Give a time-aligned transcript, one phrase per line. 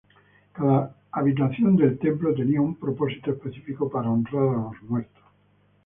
[0.53, 5.23] Cada habitación del templo tenía un propósito específico para honrar a los muertos.